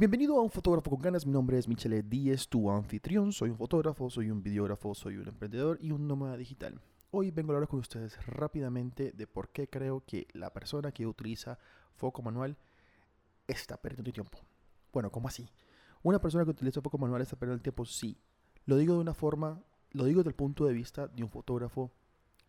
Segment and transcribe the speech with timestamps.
[0.00, 3.56] Bienvenido a Un Fotógrafo con Ganas, mi nombre es Michele Díez, tu anfitrión, soy un
[3.56, 6.80] fotógrafo, soy un videógrafo, soy un emprendedor y un nómada digital.
[7.10, 11.04] Hoy vengo a hablar con ustedes rápidamente de por qué creo que la persona que
[11.04, 11.58] utiliza
[11.96, 12.56] foco manual
[13.48, 14.38] está perdiendo tiempo.
[14.92, 15.50] Bueno, ¿cómo así?
[16.04, 18.16] Una persona que utiliza foco manual está perdiendo el tiempo, sí.
[18.66, 19.60] Lo digo de una forma,
[19.90, 21.90] lo digo desde el punto de vista de un fotógrafo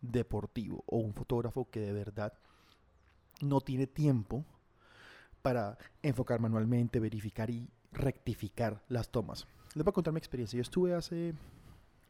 [0.00, 2.32] deportivo o un fotógrafo que de verdad
[3.40, 4.44] no tiene tiempo
[5.42, 9.46] para enfocar manualmente, verificar y rectificar las tomas.
[9.74, 10.56] Les voy a contar mi experiencia.
[10.56, 11.34] Yo estuve hace...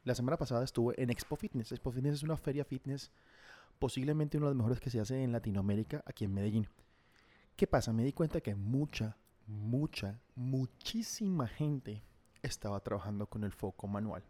[0.04, 1.72] La semana pasada estuve en Expo Fitness.
[1.72, 3.10] Expo Fitness es una feria fitness
[3.80, 6.68] posiblemente una de las mejores que se hace en Latinoamérica, aquí en Medellín.
[7.56, 7.92] ¿Qué pasa?
[7.92, 9.16] Me di cuenta que mucha,
[9.46, 12.02] mucha, muchísima gente
[12.42, 14.22] estaba trabajando con el foco manual.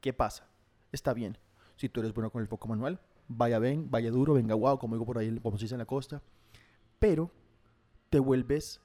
[0.00, 0.48] ¿Qué pasa?
[0.92, 1.36] Está bien.
[1.76, 4.94] Si tú eres bueno con el foco manual, vaya ven, vaya duro, venga guau, como
[4.94, 6.22] digo por ahí, como se dice en la costa.
[7.00, 7.32] Pero
[8.12, 8.78] te vuelves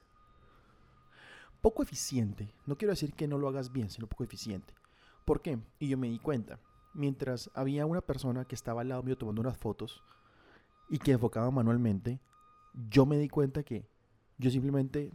[1.62, 2.50] poco eficiente.
[2.66, 4.74] No quiero decir que no lo hagas bien, sino poco eficiente.
[5.26, 5.60] ¿Por qué?
[5.80, 6.62] Y yo me di cuenta.
[6.94, 10.02] Mientras había una persona que estaba al lado mío tomando unas fotos
[10.90, 12.22] y que enfocaba manualmente,
[12.90, 13.86] yo me di cuenta que
[14.38, 15.12] yo simplemente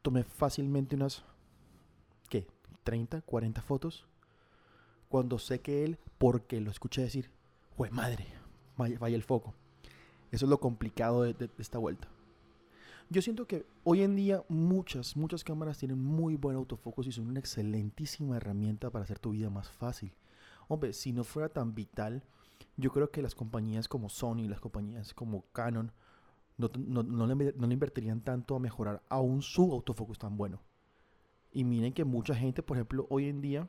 [0.00, 1.26] tomé fácilmente unas,
[2.30, 2.46] ¿qué?
[2.84, 4.06] 30, 40 fotos.
[5.10, 7.30] Cuando sé que él, porque lo escuché decir,
[7.76, 8.26] ¡Jue madre!
[8.78, 9.52] Vaya, el foco.
[10.32, 12.08] Eso es lo complicado de esta vuelta.
[13.10, 17.28] Yo siento que hoy en día muchas, muchas cámaras tienen muy buen autofocus y son
[17.28, 20.14] una excelentísima herramienta para hacer tu vida más fácil.
[20.68, 22.22] Hombre, si no fuera tan vital,
[22.76, 25.92] yo creo que las compañías como Sony, las compañías como Canon,
[26.56, 30.62] no, no, le, no, le, invertirían tanto a mejorar aún su autofocus tan bueno.
[31.52, 33.68] Y miren que mucha gente, por ejemplo, hoy en día,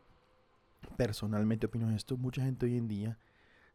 [0.95, 3.19] personalmente opino esto, mucha gente hoy en día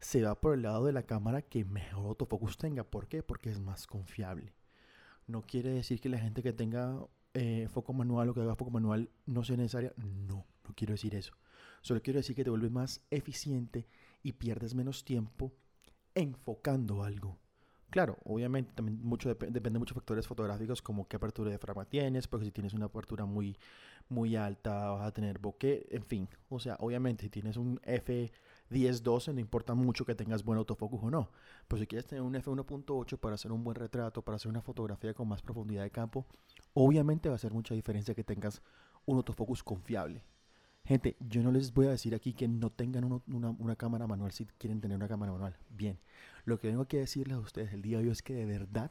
[0.00, 2.83] se va por el lado de la cámara que mejor autofocus tenga.
[2.83, 3.22] ¿Por qué?
[3.22, 4.55] Porque es más confiable
[5.31, 8.70] no quiere decir que la gente que tenga eh, foco manual o que haga foco
[8.70, 9.92] manual no sea necesaria.
[9.97, 11.33] No, no quiero decir eso.
[11.83, 13.87] Solo quiero decir que te vuelves más eficiente
[14.22, 15.53] y pierdes menos tiempo
[16.15, 17.38] enfocando algo.
[17.91, 22.28] Claro, obviamente también mucho depende de muchos factores fotográficos como qué apertura de frama tienes,
[22.28, 23.56] porque si tienes una apertura muy,
[24.09, 26.28] muy alta vas a tener bokeh, en fin.
[26.49, 27.81] O sea, obviamente si tienes un
[28.70, 31.31] F1012 no importa mucho que tengas buen autofocus o no.
[31.69, 35.14] Pero si quieres tener un F1.8 para hacer un buen retrato, para hacer una fotografía
[35.14, 36.26] con más profundidad de campo,
[36.75, 38.62] obviamente va a hacer mucha diferencia que tengas
[39.06, 40.25] un autofocus confiable.
[40.84, 44.47] Gente, yo no les voy a decir aquí que no tengan una, cámara manual si
[44.47, 45.56] quieren tener una cámara manual.
[45.69, 45.98] Bien,
[46.44, 48.91] lo que tengo que decirles a ustedes el día de hoy es que de verdad,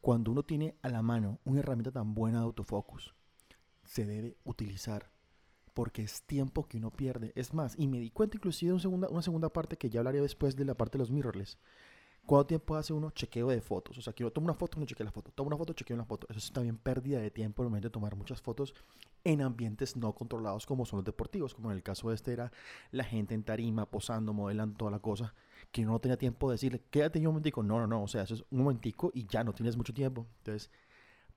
[0.00, 3.14] cuando uno tiene a la mano una herramienta tan buena de autofocus,
[3.82, 5.10] se debe utilizar
[5.74, 7.32] porque es tiempo que uno pierde.
[7.34, 10.00] Es más, y me di cuenta inclusive de una segunda, una segunda parte que ya
[10.00, 11.58] hablaré después de la parte de los mirrorless.
[12.26, 13.98] ¿Cuánto tiempo hace uno chequeo de fotos?
[13.98, 15.30] O sea, quiero tomar una foto, uno chequea la foto.
[15.30, 16.26] Tomo una foto, chequeo una foto.
[16.30, 18.74] Eso es también pérdida de tiempo el momento de tomar muchas fotos
[19.24, 21.54] en ambientes no controlados como son los deportivos.
[21.54, 22.50] Como en el caso de este era
[22.92, 25.34] la gente en tarima, posando, modelando toda la cosa.
[25.70, 27.62] Que uno no tenía tiempo de decirle, quédate un momentico.
[27.62, 28.02] No, no, no.
[28.02, 30.26] O sea, eso es un momentico y ya no tienes mucho tiempo.
[30.38, 30.70] Entonces,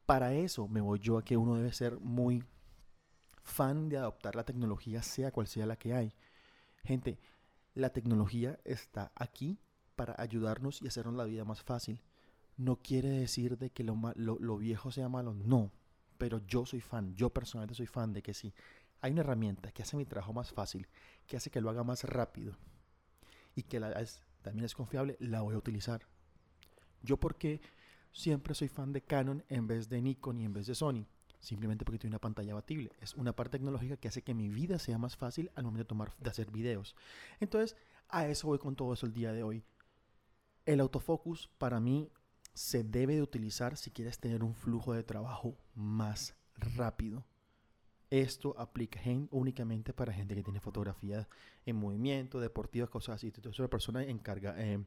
[0.05, 2.45] para eso me voy yo a que uno debe ser muy
[3.57, 6.13] fan de adoptar la tecnología, sea cual sea la que hay.
[6.83, 7.19] Gente,
[7.73, 9.57] la tecnología está aquí
[9.95, 12.03] para ayudarnos y hacernos la vida más fácil.
[12.55, 15.71] No quiere decir de que lo, lo, viejo sea malo, no.
[16.19, 18.53] Pero yo soy fan, yo personalmente soy fan de que si
[19.01, 20.87] hay una herramienta que hace mi trabajo más fácil,
[21.25, 22.55] que hace que lo haga más rápido
[23.55, 23.91] y que la,
[24.43, 26.03] también es confiable, la voy a utilizar.
[27.01, 27.59] Yo porque
[28.11, 31.07] siempre soy fan de Canon en vez de Nikon y en vez de Sony.
[31.39, 32.91] Simplemente porque tiene una pantalla abatible.
[32.99, 35.87] Es una parte tecnológica que hace que mi vida sea más fácil al momento de,
[35.87, 36.95] tomar, de hacer videos.
[37.39, 37.75] Entonces,
[38.09, 39.63] a eso voy con todo eso el día de hoy.
[40.65, 42.09] El autofocus para mí
[42.53, 47.23] se debe de utilizar si quieres tener un flujo de trabajo más rápido.
[48.09, 51.27] Esto aplica únicamente para gente que tiene fotografía
[51.65, 53.27] en movimiento, deportivas, cosas así.
[53.27, 54.83] Entonces, es una persona encarga, eh,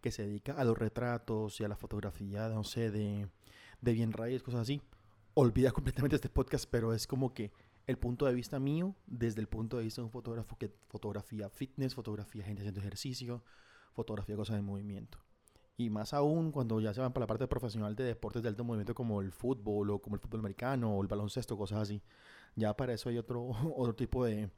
[0.00, 3.28] que se dedica a los retratos y a la fotografía, no sé, de,
[3.80, 4.82] de bien raíz, cosas así.
[5.38, 7.52] Olvida completamente este podcast, pero es como que
[7.86, 11.50] el punto de vista mío, desde el punto de vista de un fotógrafo que fotografía
[11.50, 13.44] fitness, fotografía gente haciendo ejercicio,
[13.92, 15.18] fotografía cosas de movimiento.
[15.76, 18.64] Y más aún cuando ya se van para la parte profesional de deportes de alto
[18.64, 22.02] movimiento como el fútbol o como el fútbol americano o el baloncesto, cosas así.
[22.54, 23.46] Ya para eso hay otro,
[23.76, 24.48] otro tipo de,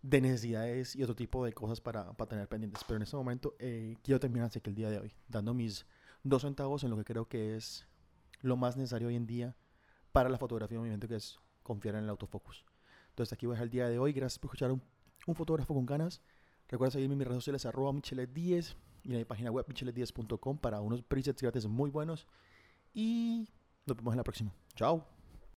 [0.00, 2.84] de necesidades y otro tipo de cosas para, para tener pendientes.
[2.84, 5.86] Pero en este momento eh, quiero terminar así que el día de hoy, dando mis
[6.22, 7.84] dos centavos en lo que creo que es
[8.42, 9.56] lo más necesario hoy en día
[10.12, 12.64] para la fotografía de movimiento, que es confiar en el autofocus.
[13.10, 14.12] Entonces aquí voy a dejar el día de hoy.
[14.12, 14.82] Gracias por escuchar un,
[15.26, 16.22] un fotógrafo con ganas.
[16.68, 18.74] Recuerda seguirme en mis redes sociales arroba michelet10
[19.04, 22.26] y en mi página web michelet10.com para unos presets gratis muy buenos.
[22.94, 23.48] Y
[23.86, 24.52] nos vemos en la próxima.
[24.74, 25.21] Chao.